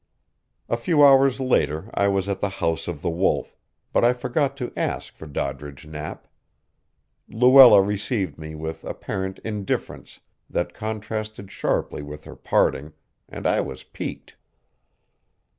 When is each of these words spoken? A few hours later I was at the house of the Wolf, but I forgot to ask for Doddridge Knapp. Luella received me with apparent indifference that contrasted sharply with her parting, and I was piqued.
A 0.67 0.77
few 0.77 1.05
hours 1.05 1.39
later 1.39 1.91
I 1.93 2.07
was 2.07 2.27
at 2.27 2.39
the 2.39 2.49
house 2.49 2.87
of 2.87 3.03
the 3.03 3.09
Wolf, 3.11 3.55
but 3.93 4.03
I 4.03 4.13
forgot 4.13 4.57
to 4.57 4.73
ask 4.75 5.13
for 5.13 5.27
Doddridge 5.27 5.85
Knapp. 5.85 6.27
Luella 7.29 7.83
received 7.83 8.39
me 8.39 8.55
with 8.55 8.83
apparent 8.83 9.37
indifference 9.45 10.19
that 10.49 10.73
contrasted 10.73 11.51
sharply 11.51 12.01
with 12.01 12.23
her 12.25 12.35
parting, 12.35 12.93
and 13.29 13.45
I 13.45 13.61
was 13.61 13.83
piqued. 13.83 14.37